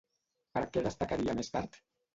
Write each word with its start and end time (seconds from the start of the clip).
Per 0.57 0.63
què 0.71 0.85
destacaria 0.89 1.39
més 1.43 1.57
tard? 1.59 1.83